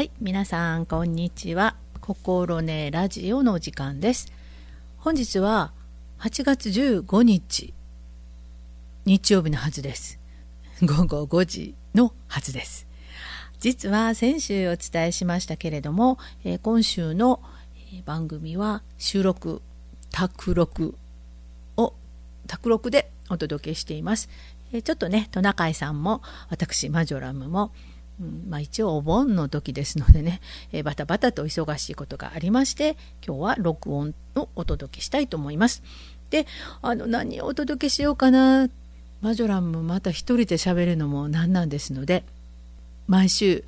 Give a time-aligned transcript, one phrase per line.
[0.00, 1.76] はい皆さんこんにちは。
[2.00, 4.32] 心ねラジオの時間です。
[4.96, 5.74] 本日は
[6.20, 7.74] 8月15日
[9.04, 10.18] 日曜日のはずです。
[10.80, 12.86] 午後5時のはずです。
[13.58, 17.42] 実は先週お伝えしましたけれども、えー、今週の
[18.06, 19.60] 番組は収録
[20.10, 20.96] 卓録
[21.76, 21.92] を
[22.46, 24.30] 卓録でお届けしています、
[24.72, 27.72] えー、ちょっとねトナカイさんも私マジョラムも
[28.20, 30.40] まあ、一応お盆の時ですのでね、
[30.72, 32.96] えー、バタバタと忙しいことがありまして
[33.26, 35.82] 今日は録音をお届けしたいと思います。
[36.30, 36.46] で
[36.82, 38.68] あの何をお届けしようかな
[39.20, 42.24] マジョランもまた一人で喋るのもなんなんですので
[43.08, 43.64] 毎週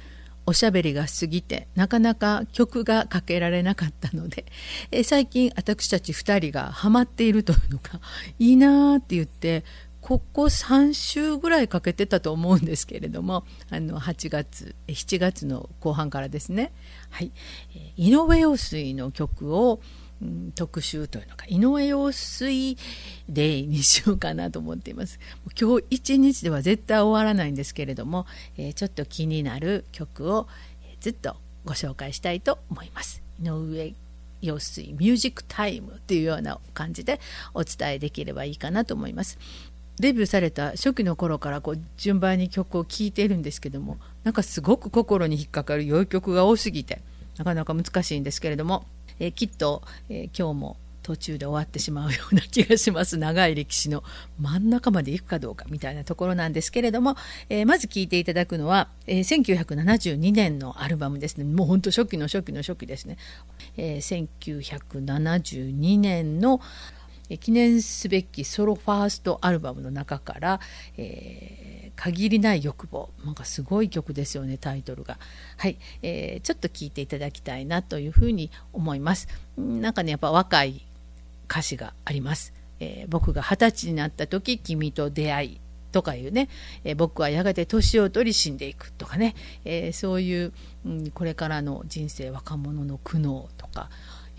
[0.46, 4.44] おしゃべりが過ぎてなかなか曲がかけられなかったので、
[4.90, 8.00] え最近私たち2人がハマっているというのが
[8.38, 9.64] いいなーって言って
[10.02, 16.72] ここ3週ぐらいかけてたと思うんですけれどもあの8月7月の後半からですね、
[17.08, 17.32] はい、
[17.96, 19.80] 井上陽水の曲を、
[20.20, 22.76] うん、特集というのか井上陽水
[23.28, 25.20] デイにしようかなと思っています。
[25.58, 30.48] 今日一日では絶対終わらないんですけれども、えー、ちょっと気になる曲を
[31.00, 33.22] ずっとご紹介したいと思います。
[33.40, 33.94] 井上
[34.42, 37.20] 陽水ミュージックタイムっていうような感じで
[37.54, 39.38] お伝えできればいいかなと思います。
[40.02, 47.00] デビューされた初期の頃からこう順番に曲を聴いているんですけどもなんかすごく心に引っかかる良い曲が多すぎて
[47.38, 48.84] なかなか難しいんですけれども、
[49.20, 53.16] えー、きっと、えー、今日も途中で終わってしまうような気がします。
[53.16, 54.04] 長い歴史の
[54.40, 57.16] 真ん中まで行くかどうかみたいなところなんですけれども、
[57.48, 61.44] えー、まず聴いていただくのは、えー、1972年のアルバムですね。
[61.44, 63.18] もうほんと初期の初期の初期ですね、
[63.76, 66.60] えー、1972年の
[67.40, 70.60] 記念すべきソロファーストアルバムの中から
[70.98, 75.18] 「えー、限りない欲望」なんかすごい曲ですよねタイトルが。
[75.56, 79.28] はい、えー、ちょっと聴いていただきたいなというふうに思います。
[79.56, 80.84] なんかねやっぱ若い
[81.48, 82.52] 歌詞があります。
[82.80, 85.60] えー、僕が二十歳になった時君と出会い
[85.92, 86.48] とかいうね、
[86.82, 90.52] えー、僕はやがて年を取り死んでいくとかね、えー、そういう、
[90.84, 93.90] うん、これからの人生若者の苦悩とか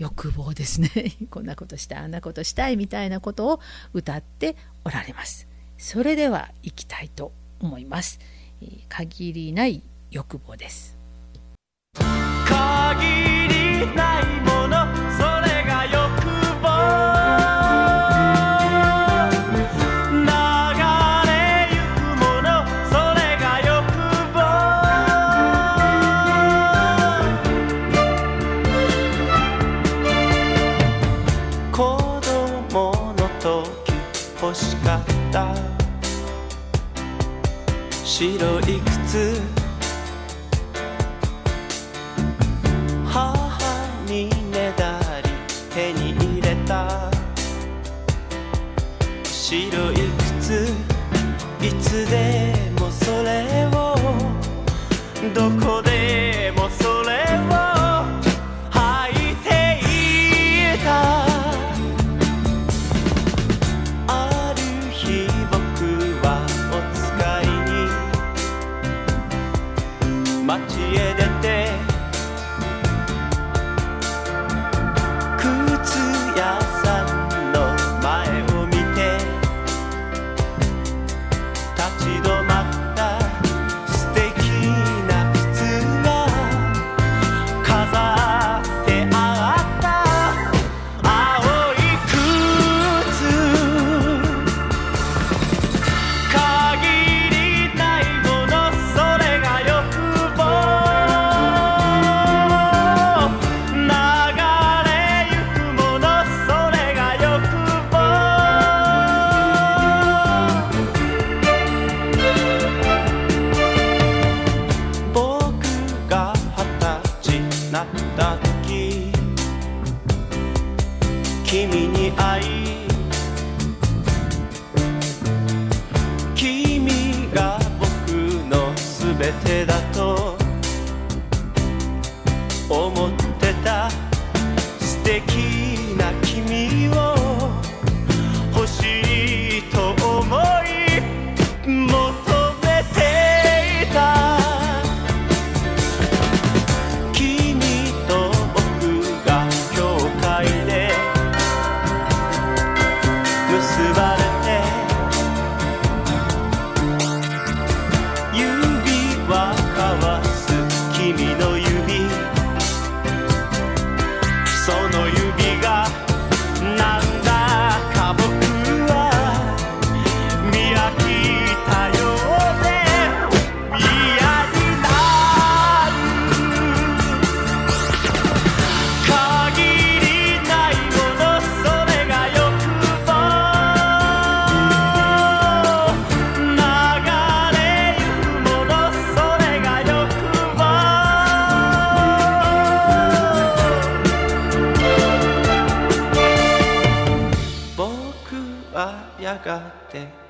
[0.04, 0.90] 欲望ですね。
[1.30, 3.60] こんなことしたいあんなことしたいみたいなことを
[3.94, 5.48] 歌っておられます。
[5.78, 8.18] それでは行きたいと思います。
[8.88, 10.96] 限りない欲望です。
[12.46, 14.33] 限りない
[38.14, 38.93] 白い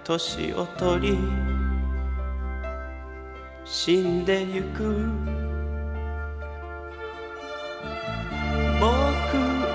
[0.05, 1.19] 年を取り
[3.65, 5.09] 死んでゆく。
[8.79, 8.91] 僕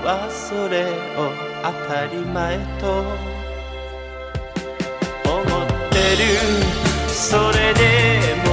[0.06, 0.84] はそれ
[1.18, 1.32] を
[1.62, 2.86] 当たり前と
[5.28, 6.22] 思ってる。
[7.08, 7.80] それで
[8.44, 8.49] も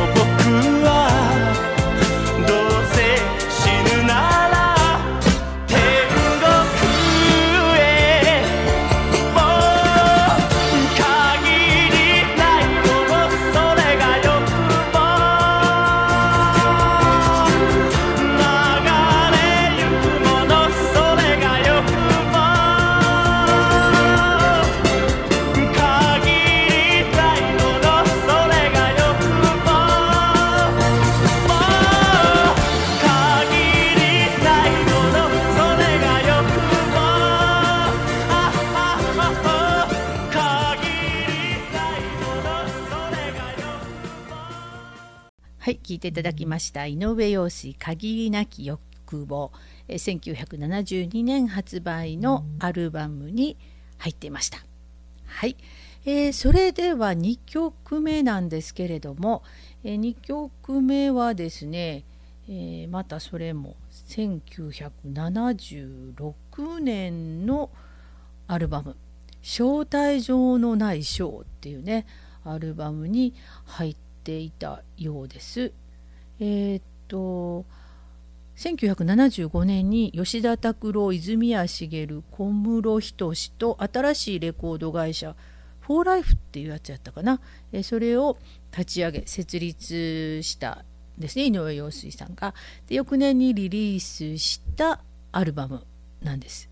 [45.98, 48.80] い、ていただきました井上陽水限りなき欲
[49.26, 49.52] 望
[49.88, 53.58] えー1972年発売のアルバムに
[53.98, 54.60] 入っていました。
[55.26, 55.58] はい、
[56.06, 59.44] えーそれでは2曲目なんですけれども、
[59.84, 62.04] え2曲目はですね、
[62.48, 63.76] えーまたそれも
[64.08, 67.70] 1976年の
[68.48, 68.96] アルバム
[69.44, 72.06] 「招待状のないショー」っていうね
[72.44, 73.34] アルバムに
[73.66, 75.72] 入っていたようです。
[76.40, 77.66] えーっと
[78.56, 85.36] 1975年に吉田拓郎泉谷しげる小室仁と新しいレコード会社
[85.80, 87.40] フォーライフっていうやつやったかな、
[87.72, 88.38] えーそれを
[88.72, 90.84] 立ち上げ設立した
[91.18, 92.54] ですね井上陽水さんが。
[92.88, 95.02] で翌年にリリースした
[95.32, 95.86] アルバム
[96.22, 96.70] なんです。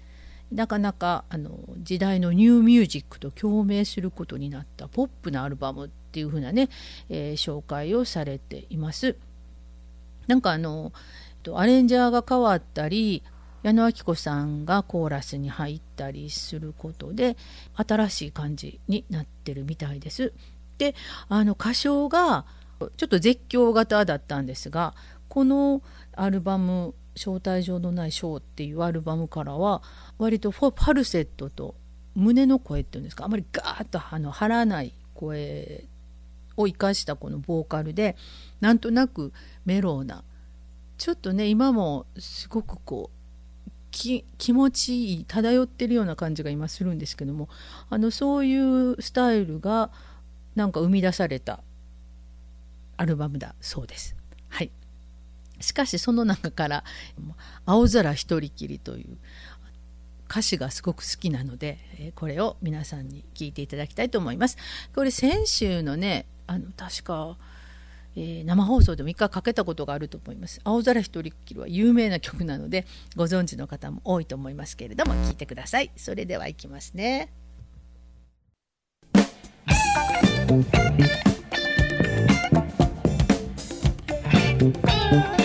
[0.51, 6.69] なかなかあの時代のニューミュージックと共鳴することになったポップなアルバムっていう風なね、
[7.09, 9.15] えー紹介をされています。
[10.27, 10.91] なんかあの
[11.53, 13.23] アレンジャーが変わったり
[13.61, 17.35] 矢野顕子さんがコーラスに入ったりすることで
[17.75, 20.33] 新しい感じになってるみたいです。
[20.77, 20.95] で
[21.29, 22.45] あの歌唱が
[22.97, 24.93] ちょっと絶叫型だったんですが
[25.29, 25.81] この
[26.13, 29.81] アルバム「招待状のないショー」っていうアルバムからは
[30.17, 31.75] 割とファファルセットと
[32.13, 35.85] 胸の声っていうんですかあまりガーッとあの張らない声
[36.57, 38.15] を生かしたこのボーカルで
[38.61, 39.33] なんとなく
[39.65, 40.23] メローな
[40.97, 43.19] ちょっとね今もすごくこう
[43.91, 47.47] 気持ちいい漂ってるような感じが今するんですけども
[47.89, 49.89] あのそういうスタイルが
[50.53, 51.61] なんか生み出された
[52.97, 54.15] アルバムだそうです。
[54.49, 54.71] はい、
[55.59, 56.83] しかしその中から
[57.65, 59.17] 「青空一人きり」という
[60.29, 64.57] 歌詞がすごく好きなので、えこれを皆さんに聞いていただきたいと思います。
[64.93, 67.37] これ先週のねあの確か、
[68.15, 70.61] えー生放送でも1回かけたことがあると思います。
[70.63, 75.91] 青空一人っきりは有名な曲なのでご存知の方も多いと思いますけれども聞いてください。
[75.95, 77.29] それではいきますね。
[84.65, 85.41] 楽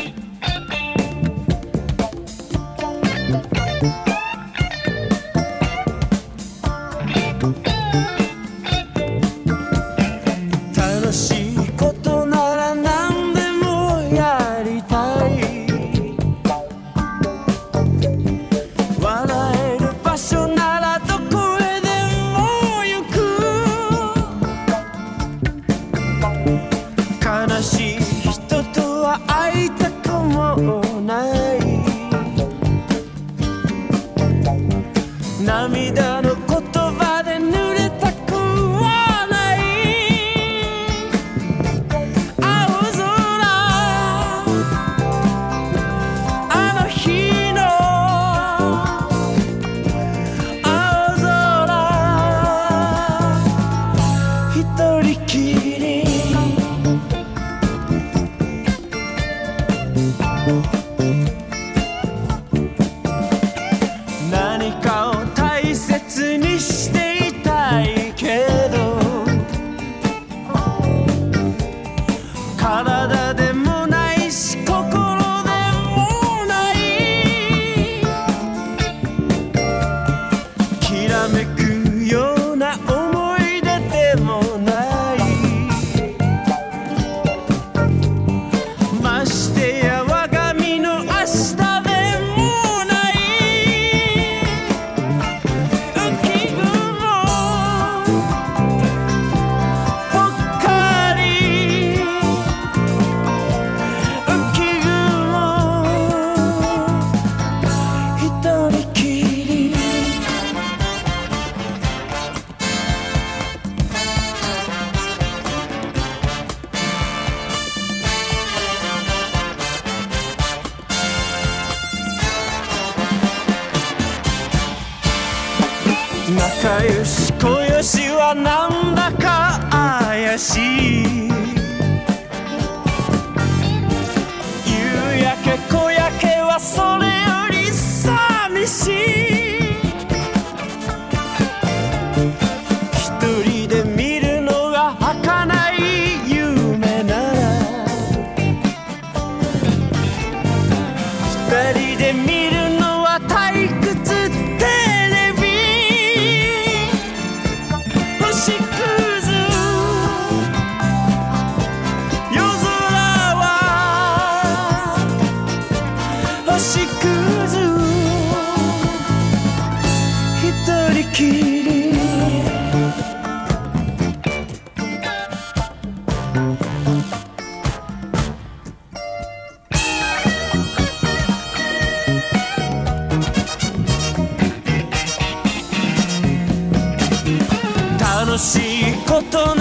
[189.28, 189.59] 大人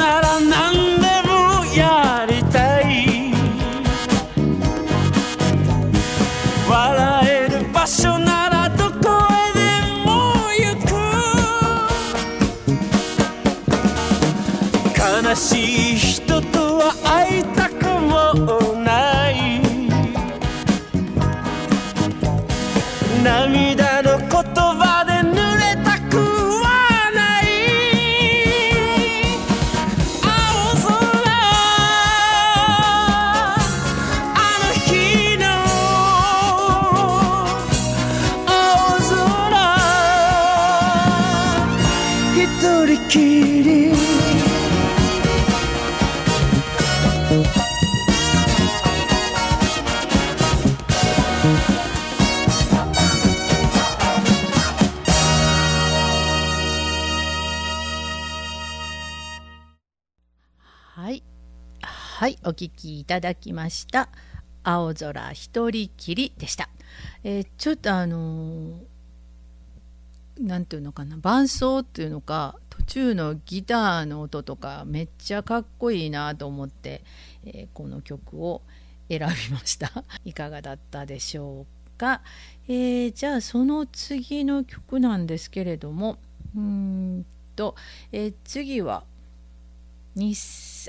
[63.10, 64.08] ただきました。
[64.64, 66.70] 青空一人きりでした。
[67.24, 77.04] えーちょっとあのーていうのかな伴奏っていうのか途中のギターの音とかめっちゃかっこいいなと思って、
[77.46, 78.62] えーこの曲を
[79.10, 79.92] 選びました
[80.24, 82.22] いかがだったでしょうか、
[82.68, 86.20] えーじゃあその次の曲なんですけれども
[86.56, 87.26] うん
[87.56, 87.76] と、
[88.12, 89.04] えー次は
[90.16, 90.36] に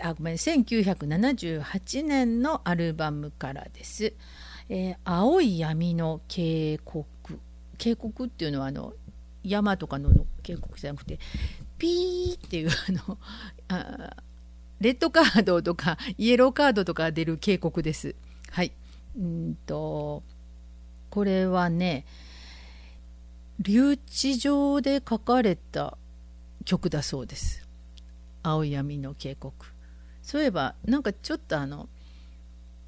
[0.03, 4.15] あごめん1978年のアルバムからです。
[4.69, 7.05] えー青い闇の渓谷
[7.79, 8.93] 渓谷っていうのはあの
[9.43, 10.11] 山とかの
[10.43, 11.19] 渓谷じゃなくて
[11.79, 13.19] ピーっていうあの
[13.69, 14.17] あ
[14.81, 18.15] レッドカードとかイエローカードとか出る渓谷です。
[18.51, 18.73] はい。
[19.19, 20.23] うんと
[21.11, 22.07] これはね
[23.59, 25.99] 留置場で書かれた
[26.65, 27.67] 曲だそうです。
[28.43, 29.53] 青い闇の渓谷
[30.31, 31.89] そういえばなんかちょっとあの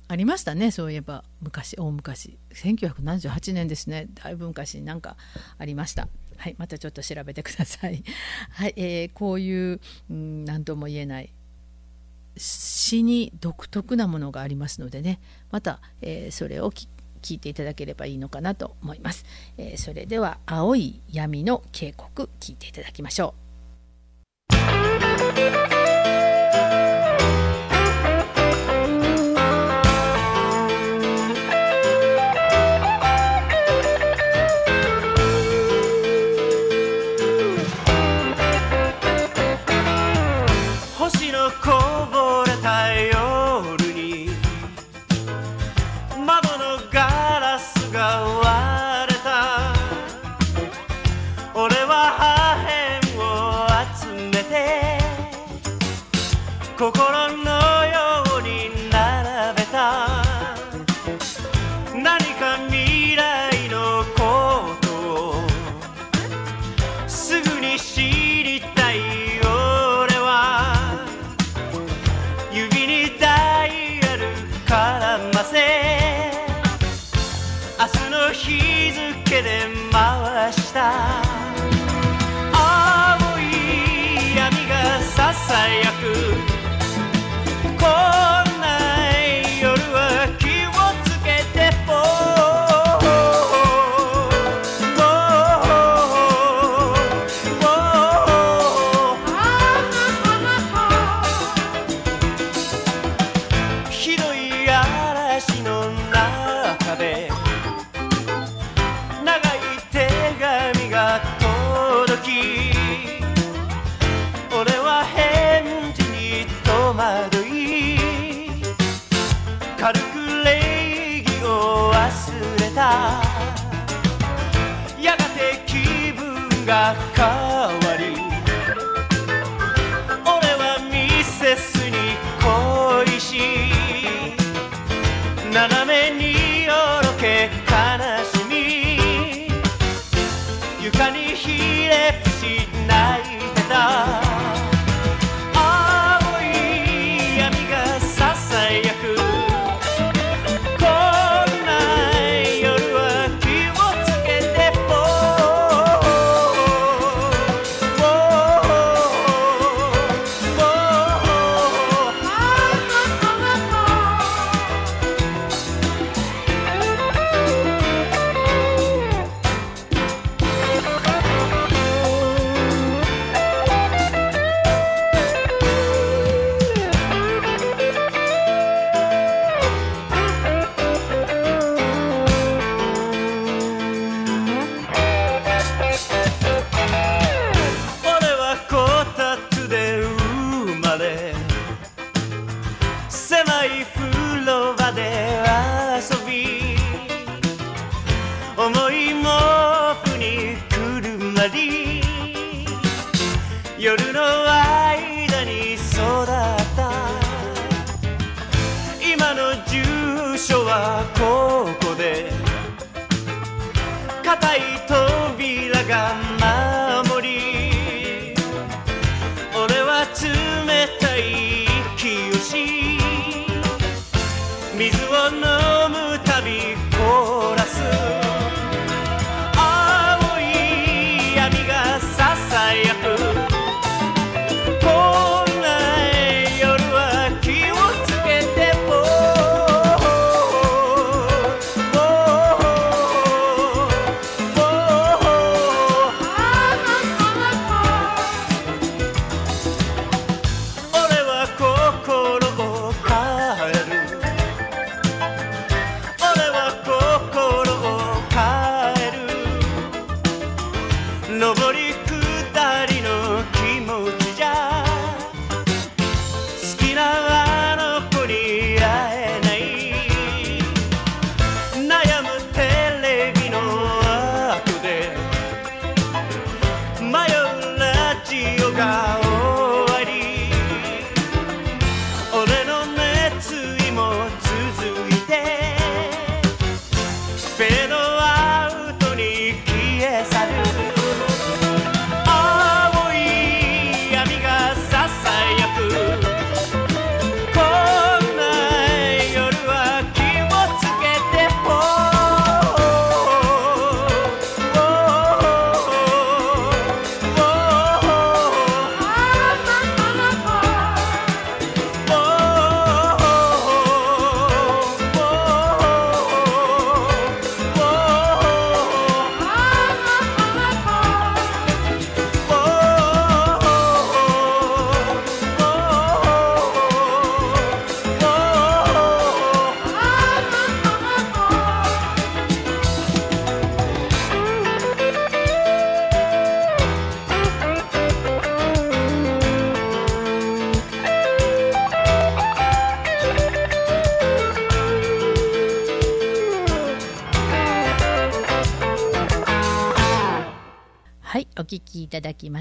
[0.06, 1.24] ありましたねそういえば。
[1.40, 2.38] 昔大昔。
[2.54, 4.06] 1978年ですね。
[4.14, 5.16] だいぶ昔になんか
[5.58, 6.06] ありました。
[6.36, 8.04] はいまたちょっと調べてください。
[8.50, 11.32] はい、えーこういううん何とも言えない
[12.36, 15.18] 詩に独特なものがありますのでね。
[15.50, 16.86] また、えーそれをき
[17.22, 19.24] 聞いていただければいいのかなと思います、
[19.56, 23.34] えーそれでは青い闇の渓谷聞いていただきましょ
[24.48, 25.81] う。
[79.42, 81.22] 日付で回した。
[82.52, 85.81] 青い闇がささや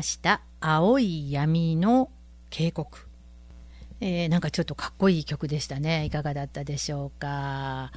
[0.02, 2.10] ました「青い闇の
[2.50, 3.08] 警告」
[4.02, 7.92] えーなんかちょっとかっこいい曲でしたねいかがだったでしょうか。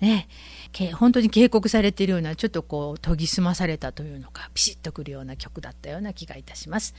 [0.00, 0.28] ね、
[0.72, 6.94] け本当に警告されているようなちょっとこう研ぎ澄まされたというのかピシッとくるような曲だったような気がいたします。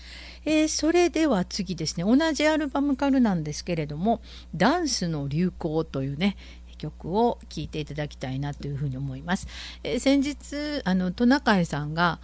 [0.45, 4.21] えーそれでは次ですね同じアルバムからなんですけれども
[4.55, 6.35] 「ダンスの流行」というね
[6.79, 9.47] 曲を聴いていただきたいなというふうに思います。
[9.83, 12.19] えー先日あのトナカイさんが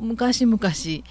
[0.00, 1.02] 昔々地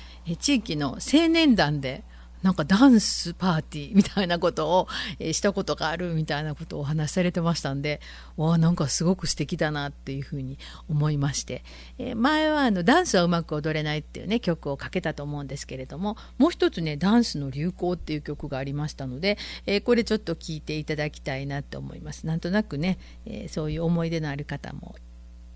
[0.48, 2.04] 域の青年団で
[2.46, 8.02] なんかダンスパーティーみたいなことを、えしたことがあるみたいなことをお話しされてましたんで
[8.38, 11.64] わあなんかすごく素敵だなっていうふうに思いまして、
[11.98, 22.28] え前はあのダンスはうまく踊れないっていうね曲をかけたと思うんですけれどももう一つねダンスの流行っていう曲がありましたので、えこれちょっと聞いていただきたいなと思います。
[22.28, 24.96] なんとなくね、えそういう思い出のある方も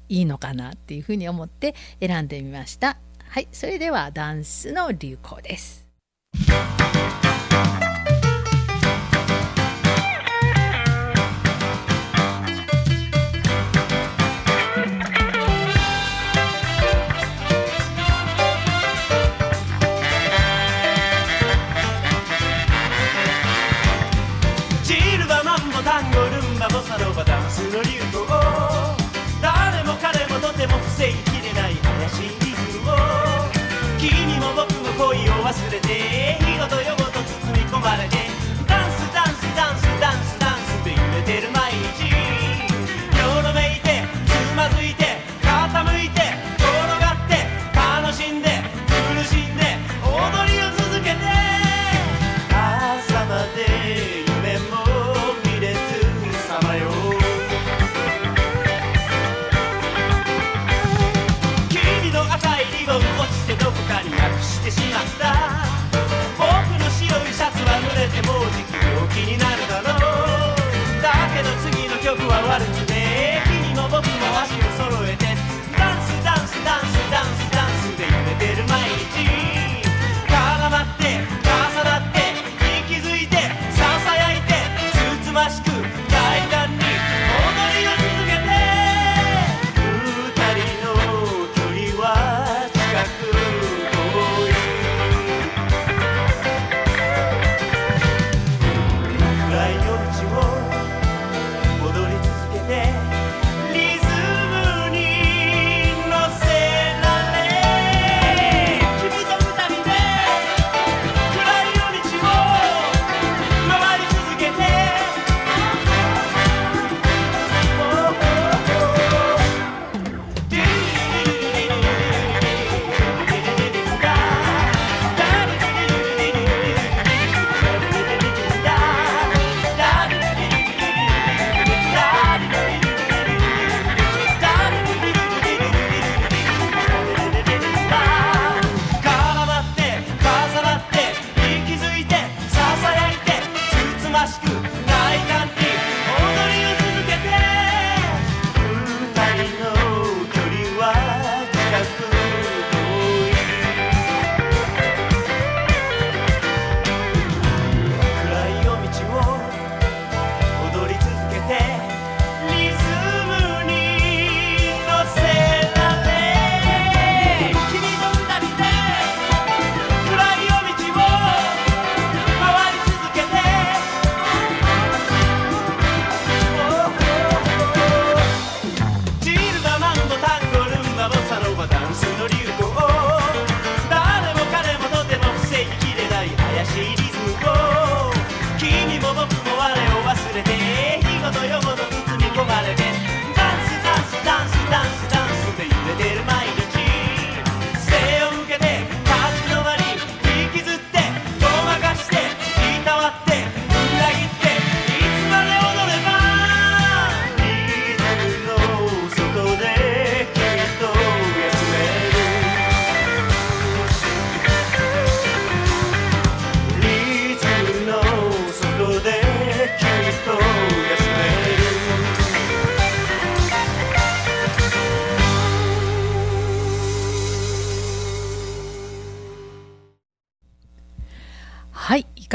[0.07, 2.97] いいのかなっていうふうに思って選んでみました。
[3.31, 5.87] はいそれではダンスの流行です。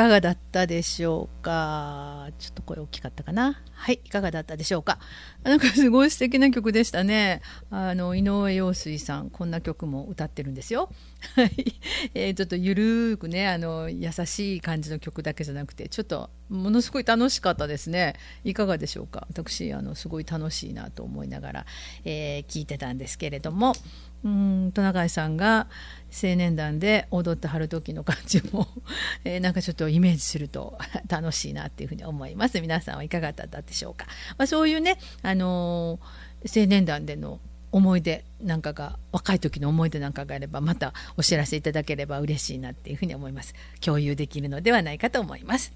[0.05, 2.29] かがだったでしょうか？
[2.39, 3.63] ちょっと声大きかったかな？
[3.73, 4.99] はいいかがだったでしょうか？
[5.43, 7.41] なんかすごい素敵な曲でしたね。
[7.71, 10.91] あの井上陽水さんこんな曲も歌ってるんですよ。
[11.37, 11.81] はい、
[12.13, 18.15] えー、ちょっとゆるーくねあの優しい感じの曲だけじゃなくてちょっとものすごい楽しかったですね。
[18.45, 19.27] いかがでしょうか？
[19.31, 21.67] 私あのすごい楽しいなと思いながら、
[22.05, 23.75] えー、聞いてたんですけれども。
[24.23, 25.69] うんトナカイさんが
[26.15, 28.69] 青年団で踊ってはる時の感じも、
[29.25, 32.61] えー、なんかちょっとイメージすると 楽しいなっていうふうに思います。
[32.61, 34.07] 皆さんはいかがだったでしょうか、
[34.39, 37.41] まあ、そういうね、あのー、青年団での
[37.73, 43.55] 思い出なんかが若い時の思い出なんかがあればまたお知らせいただければ嬉しいなっていうふうに思います。
[43.81, 45.73] 共有できるのではないかと思います。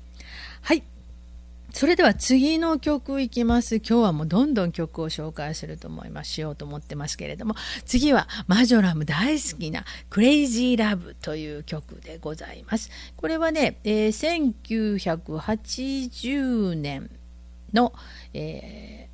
[0.62, 0.84] はい。
[1.72, 3.76] それでは次の曲いきます。
[3.76, 6.30] 今日はもうどんどん曲を紹介すると思います。
[6.30, 7.54] しようと思ってますけれども、
[7.84, 12.90] 次はマジョラム大好きなクレイジーラブという曲でございます。
[13.16, 17.10] これはね、えー、1980年
[17.74, 17.92] の、
[18.32, 19.10] え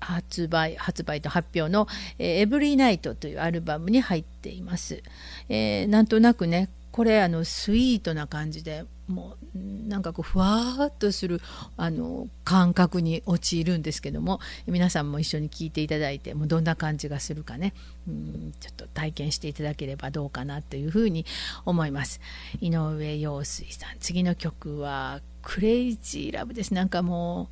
[0.00, 1.86] ー、発売発売と発表の
[2.18, 5.00] 「エブリーナイト」というアルバムに入っています。
[5.48, 11.40] えー、なんとなくねこれあのスイートな感じでもうなんかこうふわっとする
[11.76, 17.74] あの感覚に陥るんですけども皆さんも一緒に聞いていただいてもうどんな感じがするかね
[18.08, 21.26] うんちょっと体験していただければどうかなというふうに
[21.64, 22.20] 思います。
[22.60, 26.72] 井上陽水さん次の曲は「クレイジーラブ」です。
[26.74, 27.50] なんかも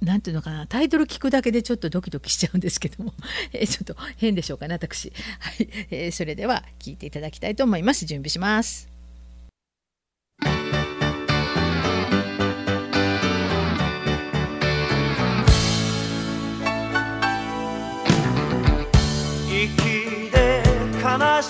[0.00, 3.12] うなんていうのかなタイトル聞くだけでちょっとドキドキしちゃうんですけども、
[3.52, 5.68] えー、ちょっと変でしょうかね私、はい。
[5.90, 8.06] えー、それでは聞いていただきたいと思います。
[8.06, 8.89] 準備します。
[19.48, 20.62] 息で
[21.02, 21.49] 悲しい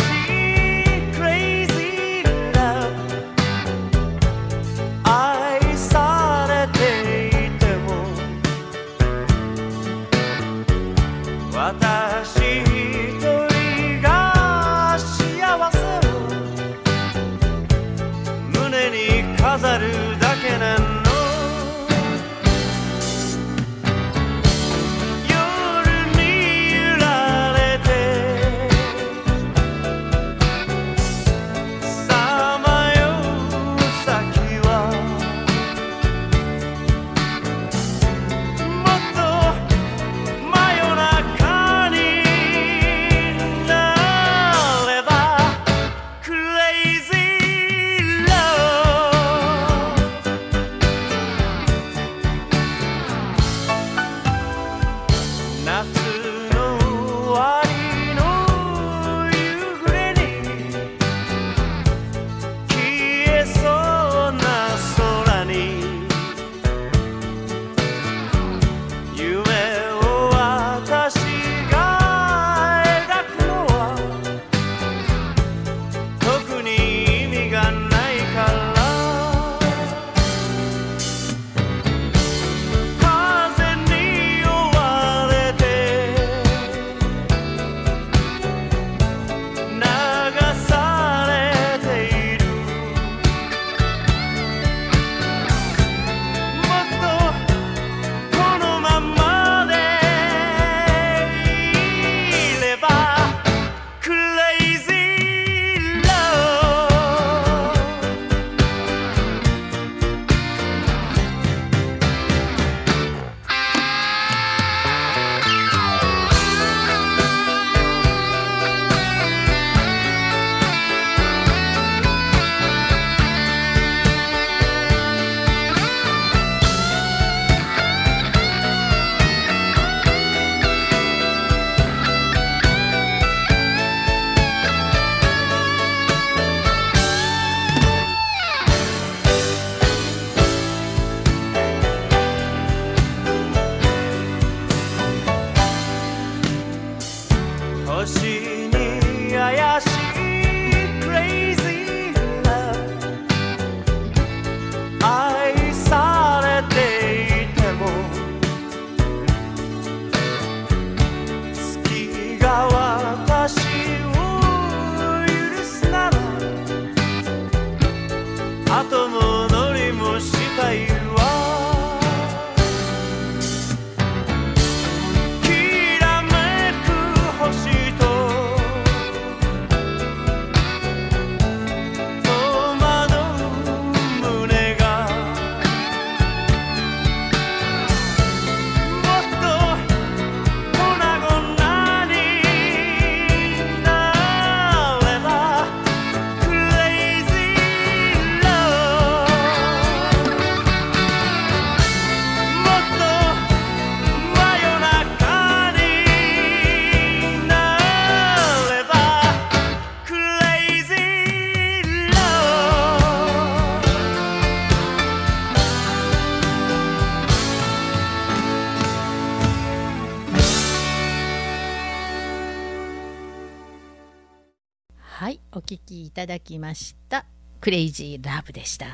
[226.30, 227.26] だきました。
[227.60, 228.86] クレイジーラブでした、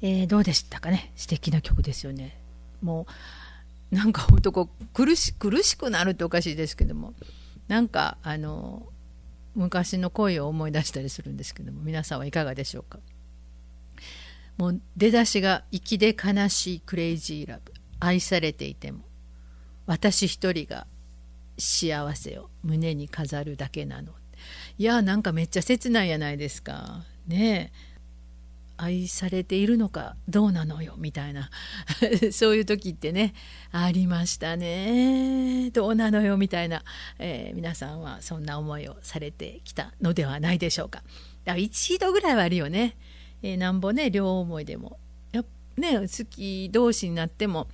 [0.00, 1.12] えー、どうでしたかね？
[1.16, 2.40] 素敵な曲ですよね。
[2.82, 3.06] も
[3.92, 7.12] うなんかほんとこう苦し苦しくなるっておかしいですけども
[7.68, 8.86] なんかあの
[9.54, 12.98] 昔の恋を思い出したりするんですけども皆さんはいかがでしょうか？
[14.56, 19.04] もう出だしが粋で悲しいクレイジーラブ愛されていても
[19.86, 20.86] 私一人が
[21.58, 24.12] 幸せを胸に飾るだけなの
[24.78, 27.02] いやなんかめっちゃ切ないやないですか。
[27.26, 27.72] ね
[28.76, 31.50] 愛されているのかどうなのよみたいな。
[32.30, 33.34] そういう時ってね
[33.72, 35.70] ありましたね。
[35.72, 36.84] どうなのよみたいな、
[37.18, 41.00] えー、皆さんはそんな思いをされてきたのではないでしょうか。
[41.00, 41.10] だか
[41.52, 42.96] ら一度ぐらいはあるよね。
[43.42, 45.00] えー、なんぼね両思いでも。
[45.32, 45.44] や
[45.76, 47.66] ね好き同士になっても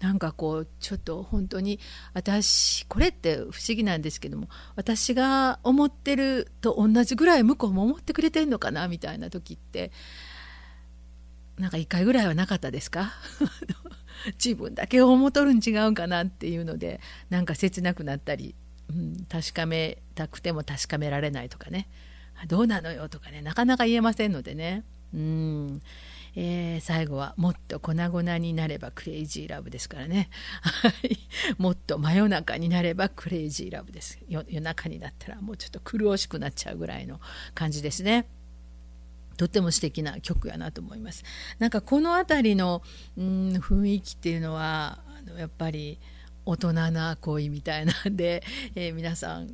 [0.00, 1.78] なんかこうちょっと本当に
[2.14, 9.92] 私これって不思議なんですけども私が思ってると同じぐらい向こうも思ってくれてんのかなみたいな時って
[11.58, 13.12] なんか1回ぐらいはなかったですか？
[14.42, 18.54] 自分だけ思とるん違うんかなっていうのでなんか切なくなったり、
[18.88, 21.88] うん、確かめたくても確かめられないとかね。
[22.48, 24.82] どうなのよとかねなかなか言えませんのでね。
[25.12, 25.82] うん、
[26.42, 30.30] えー、最後はもっと粉々になればクレイジーラブですからね
[31.58, 37.20] もっと真夜中になればクレイジーラブです夜中になったらもうちょっと苦しくなっちゃうぐらいの
[37.54, 38.26] 感じですね。
[39.36, 41.24] とっても素敵な曲やなと思います。
[41.58, 42.82] なんかこの辺りの、
[43.16, 45.98] うん、雰囲気っていうのはあのやっぱり
[46.46, 48.42] 大人な恋みたいなんで、
[48.74, 49.50] えー、皆さん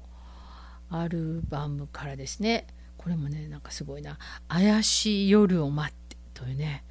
[0.89, 2.65] アルバムからですね。
[2.97, 4.17] これもねなんかすごいな
[4.49, 6.84] 「怪しい夜を待って」というね。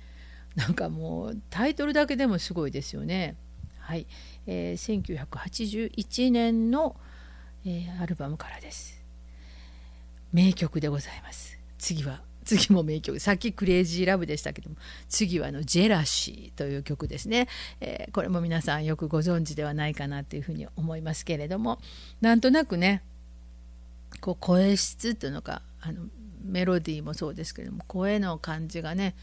[0.56, 3.36] なんかもうタイトルだけでもすごいですよね。
[3.78, 4.06] はい、
[4.46, 6.96] えー、1981年の、
[7.64, 9.00] えー、アルバムからです。
[10.32, 11.58] 名曲でございます。
[11.78, 14.76] 次は次も名曲さっき「クレイジーラブ」でしたけども
[15.08, 17.48] 次はあの「ジェラシー」という曲ですね、
[17.80, 21.80] えー、これも皆さんよくご存知ではないかなというふうに思いますけれども
[22.20, 23.02] なんとなくね
[24.20, 26.06] こう声質っていうのかあの
[26.42, 29.16] メロディーもそうですけれども声の感じがね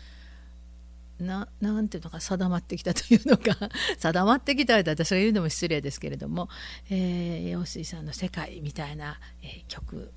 [1.19, 3.69] ななんていうのか定まってきたというのか。
[3.97, 6.49] 定まってきたと私が言うのも失礼ですけれども、
[6.89, 10.11] えー、陽水さんの「世界」みたいな、えー、曲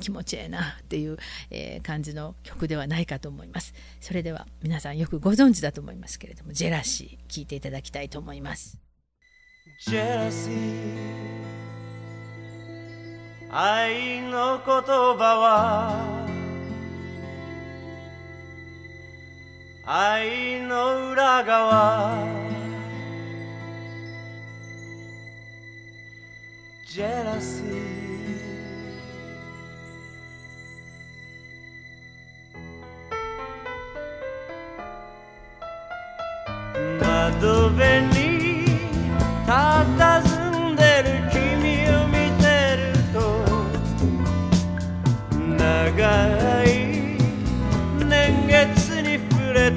[0.00, 1.16] 気持ちええなっていう、
[1.50, 3.74] えー、感じの曲ではないかと思います。
[4.00, 8.78] それでは皆さんよくご存知だと思いますけれども「ジェラシー」聴いていただきたいと思います。
[9.86, 11.52] ジェラシー。
[13.54, 16.41] 愛の言葉は
[19.84, 22.16] 愛の裏側。
[26.86, 28.02] ジェラシー
[37.00, 38.66] 窓辺に
[39.46, 40.31] 佇ん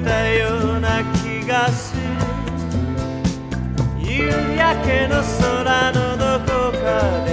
[0.04, 2.02] たような気がする。
[3.98, 6.84] 夕焼けの空のどこか
[7.24, 7.28] で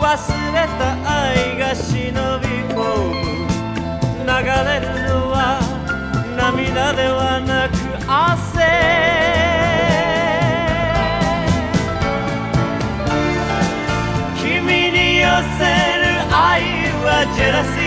[0.00, 0.04] 忘
[0.52, 2.76] れた愛が忍び込
[3.08, 3.14] む。
[4.26, 5.36] 流れるのは
[6.36, 7.72] 涙ではなく
[8.08, 8.54] 汗。
[14.40, 15.22] 君に寄
[15.58, 15.64] せ
[15.98, 16.62] る愛
[17.04, 17.83] はジェラシー。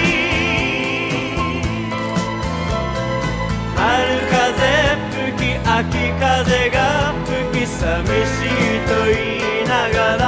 [7.79, 9.13] 寂しいと言
[9.61, 10.25] いながら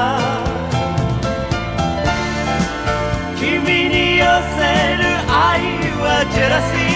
[3.38, 4.62] 君に寄せ
[4.98, 5.34] る愛
[6.00, 6.90] はジェラシー。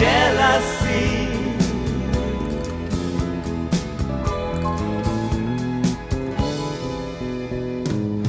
[0.00, 1.04] jealousy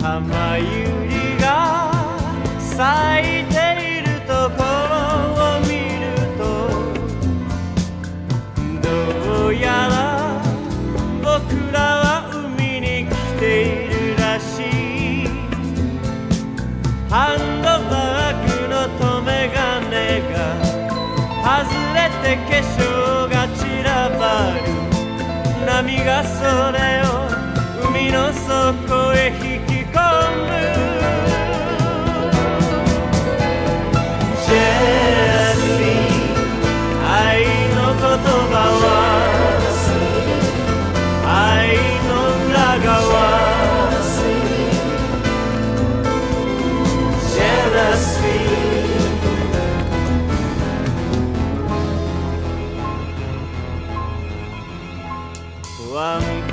[0.01, 0.63] 浜ゆ
[1.07, 1.47] りが
[2.59, 3.10] 咲い
[22.21, 24.81] て化粧が散らばる。
[25.65, 27.29] 波がそれを
[27.89, 29.30] 海の底へ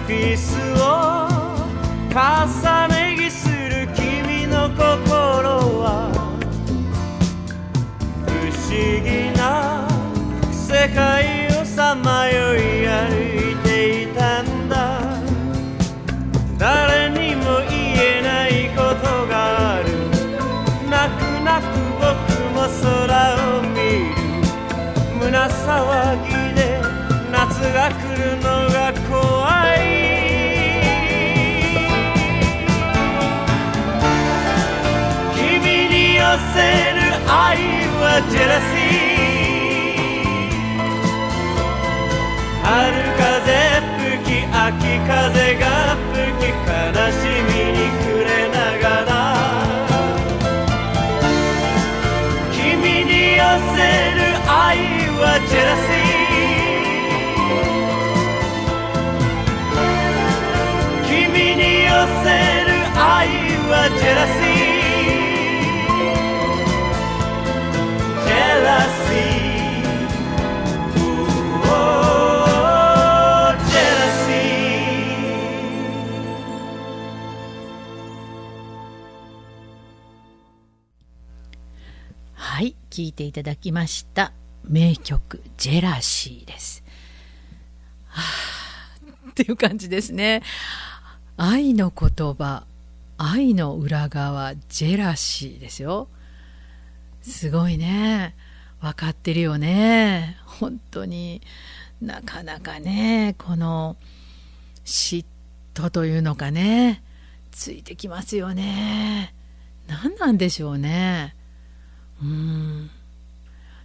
[0.08, 1.28] ピースを
[2.08, 2.16] 重
[2.62, 2.77] ね
[38.18, 40.02] はジェラシー
[42.64, 42.74] 春
[43.14, 43.46] 風
[43.98, 45.64] 吹き秋風が
[46.12, 46.74] 吹き悲
[47.14, 49.10] しみに暮れながら。
[52.50, 52.58] 君
[53.04, 53.42] に寄
[53.74, 53.78] せ
[54.16, 54.82] る愛
[55.20, 61.88] はジェラシー君に寄
[62.24, 62.26] せ
[62.66, 63.30] る愛
[63.70, 64.47] はジェラシー
[83.18, 84.32] ていただきました。
[84.64, 86.84] 名曲「ジェラシー」です。
[88.06, 90.42] はあっていう感じですね。
[91.36, 92.64] 愛の言葉
[93.16, 96.08] 愛の裏側ジェラシーですよ。
[97.20, 98.36] すごいね。
[98.80, 100.36] 分かってるよね。
[100.44, 101.42] 本当に。
[102.00, 103.96] なかなかねこの
[104.84, 105.24] 嫉
[105.74, 107.02] 妬というのかね
[107.50, 109.34] ついてきますよね。
[109.88, 111.34] 何なんでしょうね。
[112.22, 112.90] うん。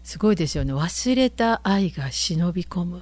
[0.04, 0.74] すごいですよね。
[0.74, 3.01] 忘れた愛が忍び込むっ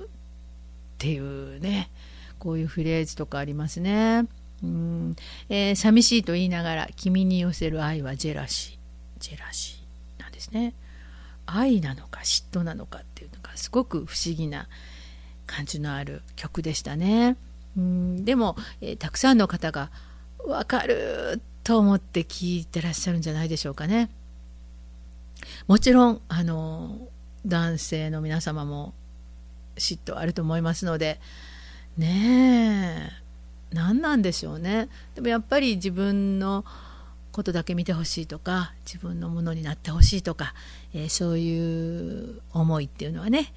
[0.98, 1.90] ていうね。
[2.38, 4.26] こういうフレーズとかありますね。
[4.64, 5.16] うん、
[5.50, 8.78] えー寂しいと言いながら君に寄せる愛はジェラシー。
[9.20, 10.74] ジェラシーなんですね。
[11.46, 14.68] 愛なのか嫉妬なのかっていうのがすごく不思議な
[15.48, 17.36] 感じのある曲でしたね。
[17.76, 18.26] うん。
[18.26, 19.92] でも、えーたくさんの方が
[20.46, 24.10] 分かると思って聞いてらっしゃるんじゃないでしょうかね。
[25.68, 26.98] もちろんあの
[27.46, 28.94] 男性の皆様も
[29.76, 31.20] 嫉妬あると思いますので
[31.98, 33.12] ね
[33.72, 36.66] え何なんでしょうねでもやっぱり自分の
[37.32, 40.54] ことだけ見てほしいとか自分のものになってほしいとか、
[40.94, 43.54] えーそういう思いっていうのはね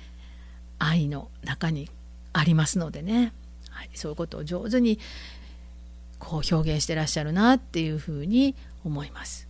[0.79, 1.91] 愛の中に
[2.33, 3.33] ありますのでね、
[3.71, 4.99] はい、そういうことを上手に
[6.19, 9.44] こう表現してらっしゃるなっていうふうに思います。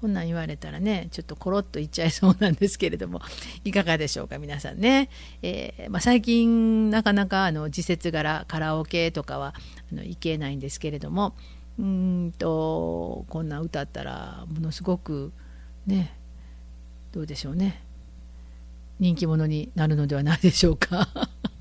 [0.00, 3.20] こんなん言われたらねちょっとコロッと言っちゃいそうなんですけれども
[3.64, 5.08] いかがでしょうか皆さんね、
[5.42, 9.54] えーまあ、最近なかなかあの時節柄カラオケとかは
[9.90, 11.34] あの行けないんですけれども
[11.80, 15.32] うんとこんな歌ったらものすごく
[15.84, 16.16] ね
[17.10, 17.82] どうでしょうね
[19.00, 21.08] 人気者になるのではないでしょうか。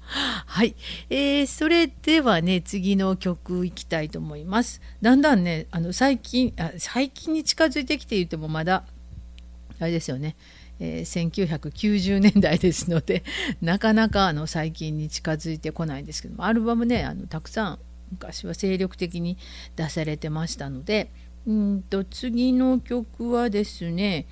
[0.08, 0.76] はい、
[1.10, 4.82] えーそれではね次の曲いきたいと思います。
[5.02, 8.86] だんだんねあの最近あ最近に近づいてきて言ってもまだ
[9.80, 10.36] あれですよね、
[10.80, 13.24] えー1990年代ですので
[13.62, 17.80] なかなかあの最近に近づいてこないんですけどもアルバムねあのたくさん
[18.12, 19.38] 昔は精力的に
[19.76, 21.12] 出されてましたので
[21.46, 24.26] うんと次の曲はですね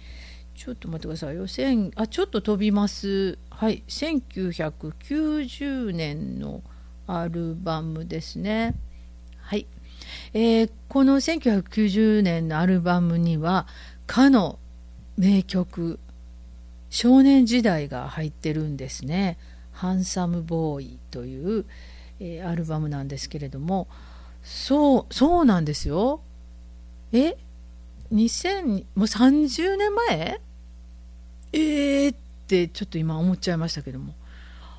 [0.55, 1.47] ちょっと待ってくださいよ。
[1.47, 3.37] 千あちょっと飛びます。
[3.49, 6.63] はい、1990年の
[7.07, 8.75] アルバムですね。
[9.37, 9.67] はい、
[10.33, 13.67] えーこの1990年のアルバムには
[14.07, 14.59] かの
[15.17, 15.99] 名曲
[16.89, 19.37] 「少年時代」が入ってるんですね。
[19.71, 21.65] ハンサムボーイという、
[22.21, 23.89] えーアルバムなんですけれども
[24.41, 26.21] そうそうなんですよ。
[27.11, 27.35] え？
[28.15, 30.39] 2000もう30年前
[31.51, 31.57] え？
[32.07, 34.13] ーってちょっと今思っちゃいましたけども。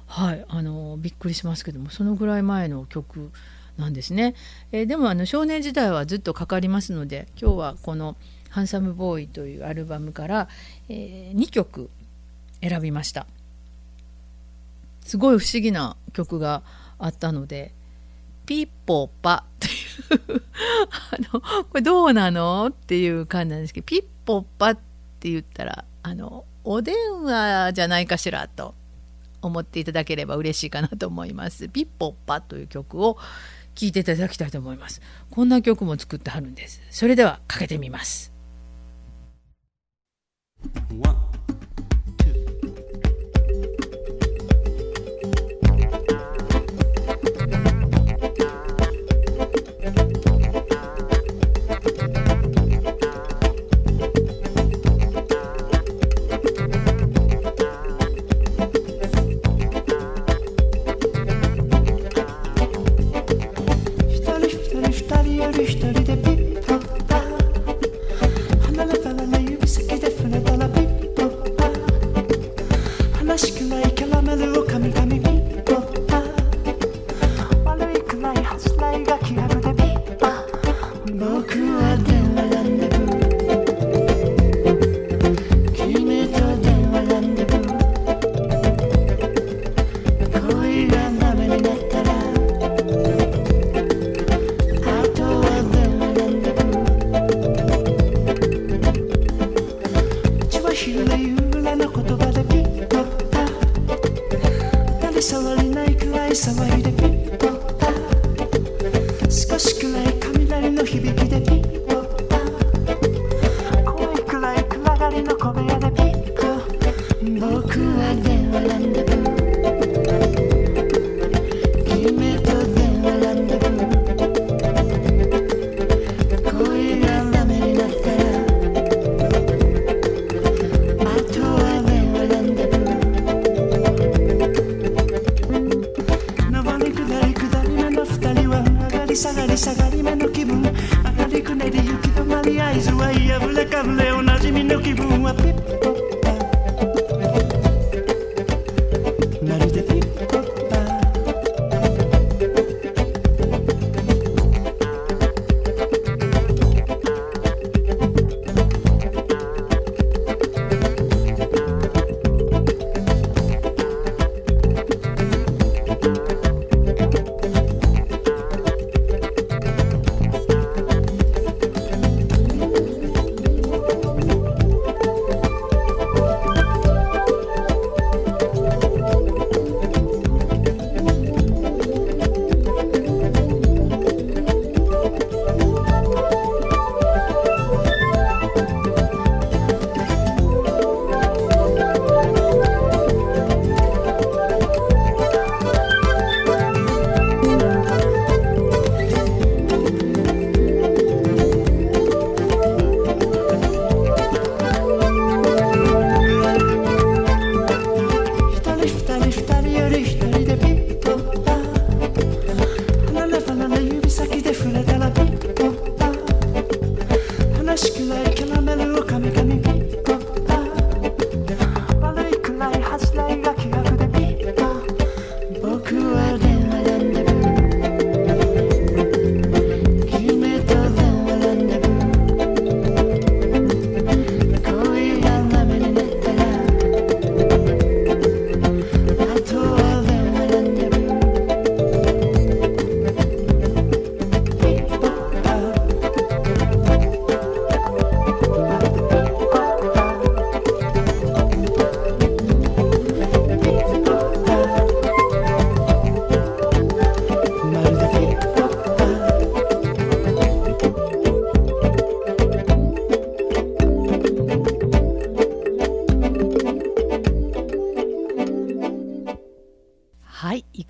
[0.09, 1.91] はいあのびっくりしますけども。
[1.91, 3.33] そのぐらい前の曲
[3.77, 4.35] なんですね、
[4.73, 8.17] えーでもあの少年時代はずっとかかりますので今日はこの
[8.49, 10.49] 「ハンサムボーイ」というアルバムから、
[10.89, 11.91] え2曲
[12.63, 13.27] 選びました。
[15.05, 16.63] すごい不思議な曲が
[16.99, 17.75] あったので、
[18.47, 19.45] ピッポパ
[21.11, 22.69] あのこれどうなの？
[22.69, 24.79] っていう感じなんですけどピッポッパっ
[25.19, 28.75] て言ったらあのお電話じゃないかしらと
[29.43, 31.69] 思っていただければ嬉しいかなと思います。
[31.69, 33.17] ピッポッパという曲を
[33.75, 35.01] 聴いていただきたいと思います。
[35.31, 36.81] こんな曲も作ってはるんです。
[36.91, 38.33] それではかけてみます。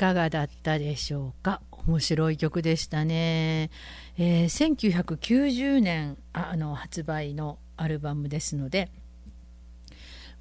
[0.07, 1.61] かがだったでしょうか？
[1.89, 3.71] 面白い曲でしたね、
[4.19, 8.91] えー、1990年あの発売のアルバムですので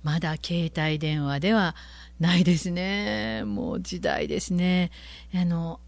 [0.04, 1.76] まだ携帯電話では
[2.20, 3.44] ないですね。
[3.44, 4.92] もう時代ですね。
[5.34, 5.80] あの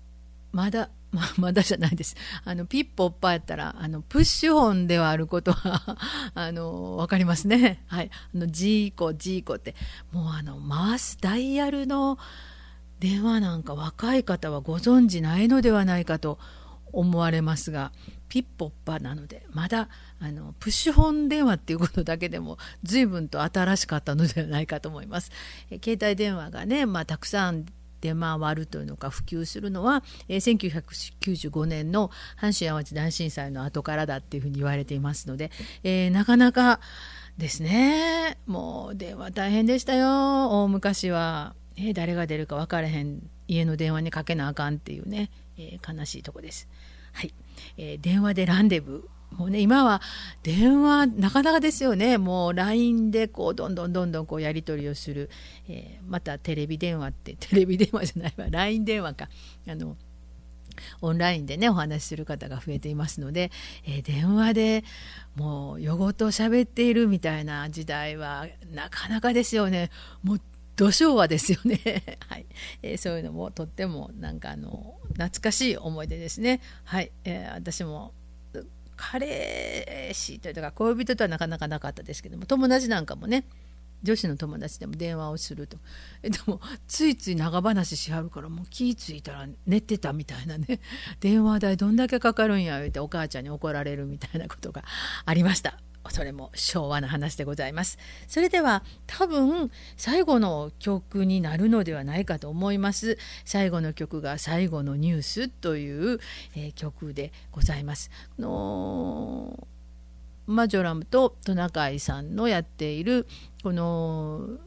[0.51, 2.15] まだま まだじゃないです。
[2.43, 5.97] あのピッポッパやったらあのプッシュ音ではあることは
[6.33, 7.83] あの分かりますね。
[7.87, 8.09] はい。
[8.33, 9.75] あのジーコジーコって。
[10.11, 12.17] もうあの回すダイヤルの
[12.99, 16.39] 電話なんか若い方はご存じないのではないかと
[16.91, 17.91] 思われますが
[18.29, 19.89] ピッポッパなのでまだ
[20.19, 25.31] あのプッシュホン電話っていうことだけでも随分と新しかったのではないかと思います。
[25.69, 27.65] え携帯電話がね、まあ、たくさん
[28.01, 30.73] 出回るというのか普及するのは、えー、
[31.19, 35.51] 1995年の阪神・淡路大震災の後からだっていうふうに言われていますので、
[35.83, 36.79] えー、なかなか
[37.37, 46.67] ですねもう電話大変でしたよ大昔は、えー、誰が出るか分からへん家の電話にかけなあかんっていうね、えー、悲しいとこです。
[47.13, 47.33] はい、
[47.77, 50.01] えー、電話でランデブーもうね今は
[50.43, 52.17] 電話なかなかですよね。
[52.17, 55.29] もう LINE でこうどんどんどんどんこうやり取りをする、
[55.67, 58.47] えー、またテレビ電話って テレビ電話じゃないわ。
[58.49, 59.29] LINE 電話か。
[59.67, 59.97] あの
[61.01, 63.51] オンラインでねお話しする方が増えていますので、
[63.83, 64.83] えー、電話で
[65.35, 69.89] もう夜ごと喋っているみたいな時代はなかなかですよね。
[70.23, 70.41] もう
[70.77, 72.45] 土昭和ですよね、 はい。
[72.83, 76.61] えー、そういうのもとってもなんかあの懐かしい思い出ですね。
[76.85, 78.13] はい、えー、私も
[78.95, 83.45] 彼氏というか恋人とはなかなかなかったですけども友達なんかもね
[84.03, 85.77] 女子の友達でも電話をすると。
[86.21, 90.79] えでもついつい長話しはるからもう気付いたら寝てたみたいなね。
[91.19, 94.83] 電話代どんだけかかるんや言うてお母ちゃんに怒られるみたいなことが
[95.25, 95.79] ありました。
[96.09, 97.97] それも昭和の話でございます。
[98.27, 103.17] それでは多分最後の曲になるのではないかと思います。
[103.45, 106.19] 最後の曲が最後のニュースという、
[106.55, 108.11] えー、曲でございます。
[108.39, 109.67] の
[110.45, 113.27] マジョラムとトナカイさんのやっている
[113.63, 114.59] この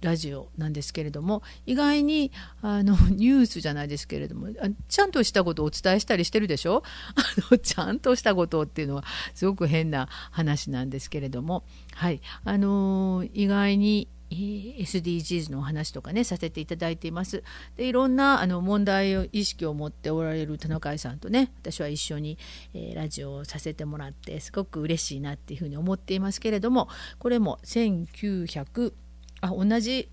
[0.00, 2.32] ラジオなんですけれども意外に
[2.62, 4.48] あの ニュースじゃないですけれども
[4.88, 6.82] ちゃんとしたことをお伝えしたりしてるでしょ？
[7.16, 11.64] あのちゃんとしたことっていうのはすごく変な話なんですけれども。
[11.94, 12.20] はい。
[12.44, 17.42] あの意外に SDGs のお話とかねさせていただいています。
[17.76, 22.38] でいろんなあの問題を意識を持っておられる田中さんとね私は一緒に、
[22.74, 26.88] えー、ラジオをさせてもらってすごく嬉しいなっていうふうに思っていますけれども
[27.18, 28.92] これも1900
[29.40, 30.08] あ同じ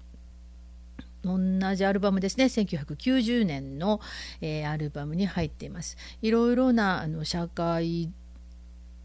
[1.25, 2.45] 同じアルバムですね。
[2.45, 3.99] 1990年の、
[4.41, 5.97] えー、アルバムに入っています。
[6.21, 8.11] いろいろなあの社会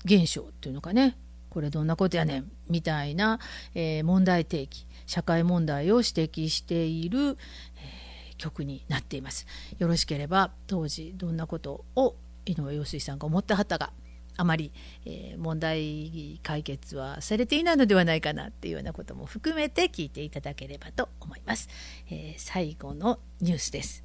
[0.04, 1.16] 現象っていうのかね。
[1.48, 2.50] これどんなことやねん。
[2.68, 3.40] みたいな、
[3.74, 9.46] えー、問題提起社会問題を指摘している、えー、曲になっています。
[9.78, 12.14] よろしければ当時どんなことを
[12.44, 13.92] 井上陽水さんが思ってはったか。
[14.36, 14.72] あまり、
[15.04, 21.68] えー、問題解決はされていないのではないかなっていうようなことも含めて聞いていただければと思います。
[22.10, 24.04] えー、最後のニュースです。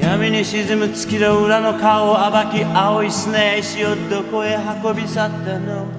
[0.00, 5.97] 闇に沈む月の裏の顔を暴き青い砂や石をどこへ運び去ったの？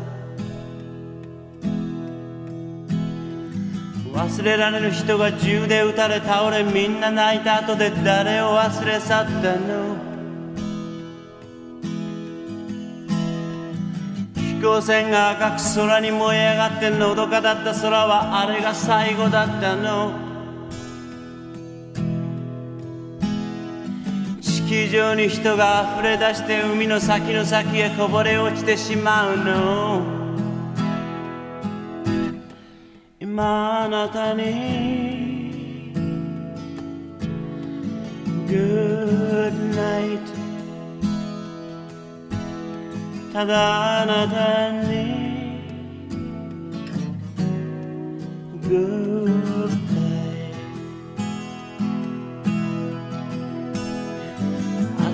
[4.30, 9.98] 忘れられる人が銃で撃たれ倒れみんな泣いた後で誰を忘れ去ったの？
[14.36, 20.14] 飛行船が赤く空に燃え上がってのどかだった空はあれが最後だったの？
[24.42, 30.18] 地球上に人が溢れ出して海の先の先へこぼれ落ちてしまうの？
[33.40, 35.94] 今あなたに。
[38.50, 40.20] Good night.
[43.32, 45.62] ただあなたに。
[48.64, 49.40] Goodbye.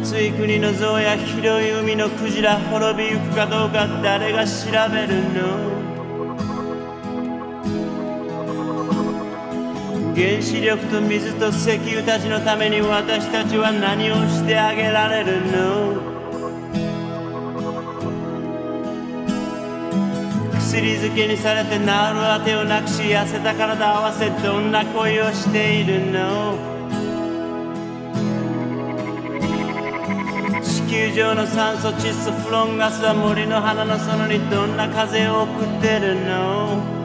[0.02, 4.52] 暑い国の象や広い海のクジラ滅びゆくかどうか誰が調
[4.92, 5.75] べるの？
[10.16, 16.16] 原子力と水と石油たちのために私たちは何をしてあげられるの？
[20.58, 26.56] 薬漬けにされて治るあてをなくし痩せた体合わせどんな恋をしているの？
[30.64, 37.05] 地球上の酸素窒素フロンガスは森の花の園にどんな風を送ってるの？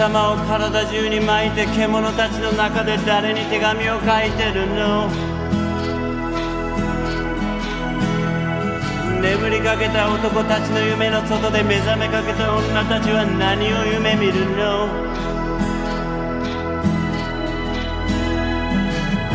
[0.00, 5.10] 中の玉を体中に巻いて獣たちの中で誰に手紙を書いてるの？
[9.20, 14.88] 眠りかけた男たちの夢の外で目覚めかけた女たちは何を夢見るの？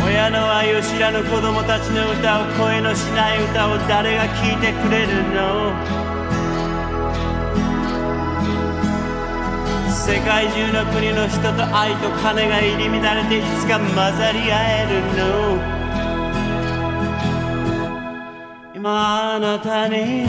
[0.04, 6.05] 親の愛を知らぬ子供たちの歌を声のしない歌を誰が聴いてくれるの？
[10.06, 15.76] 世界中の国の人と愛と金が入り乱れていつか混ざり合えるの。
[18.76, 20.28] 今あなたに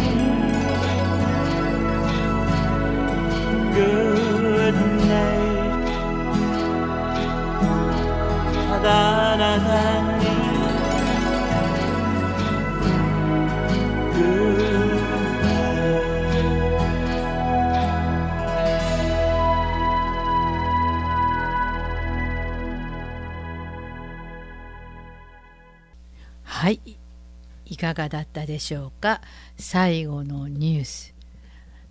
[27.95, 29.20] かがだったでしょうか？
[29.57, 31.14] 最後のニュース。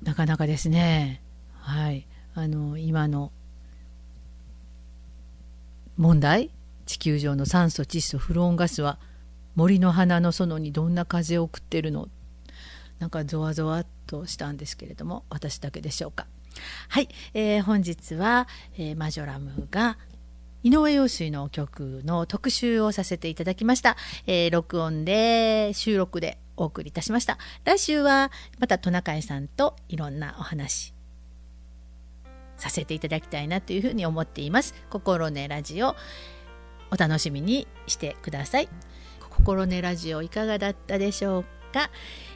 [0.04, 1.22] なかなかですね。
[1.62, 2.08] はい。
[2.34, 3.32] あの今の
[5.98, 6.52] 問題？
[6.86, 9.00] 地球上の酸素窒素フロンガスは
[9.56, 12.10] 森の花の園にどんな風を送ってるの？
[13.00, 16.28] なんかゾワゾワっとしたんですけれども私だけでしょうか？
[16.90, 19.98] はい、えー本日は、えーマジョラムが
[20.66, 27.38] 井上陽水の曲の特集をさせていただきました、えー録音で収録でお送りいたしました。
[27.66, 30.96] 来週はまたトナカイさんといろんなお話
[32.58, 34.74] させていただきたいなというふうに思っています。
[34.90, 35.96] 心ねラジオ
[36.90, 38.70] お楽しみにしてください。
[39.20, 41.55] 心ねラジオいかがだったでしょうか？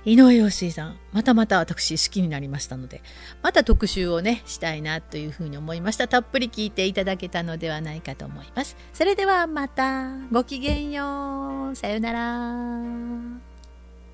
[0.05, 3.01] 井上陽水さんまたまた私好きになりましたので
[3.41, 6.07] また特集をねしたいなというふうに思いました。
[6.07, 8.77] たっぷり聞いていただけたのではないかと思います。
[8.93, 11.75] それではまたごきげんよう。
[11.75, 12.19] さようなら。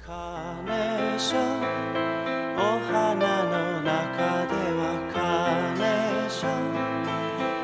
[0.05, 1.41] カーネーション
[2.57, 6.85] お花の中ではカーネーション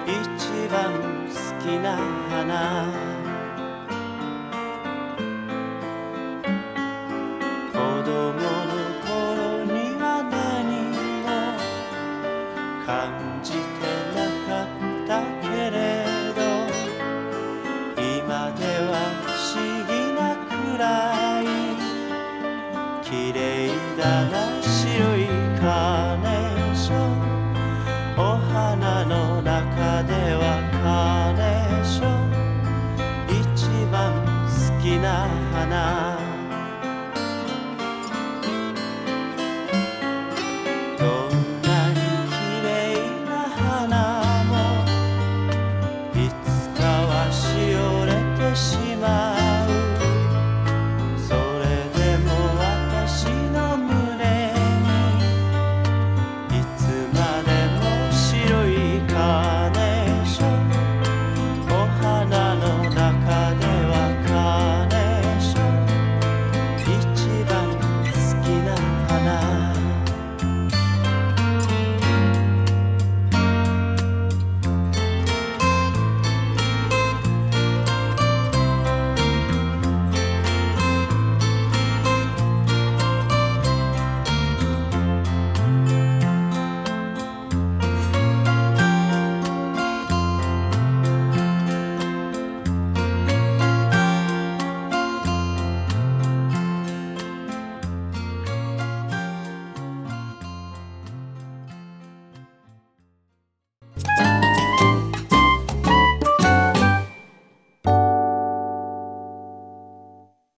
[0.07, 0.81] 一番
[1.29, 1.95] 好きな
[2.29, 3.10] 花。